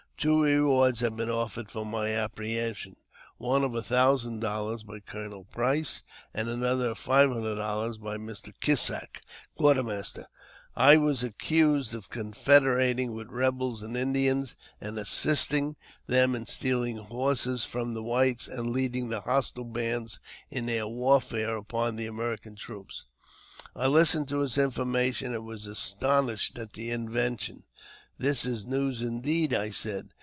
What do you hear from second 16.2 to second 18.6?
in stealing horses from the whites,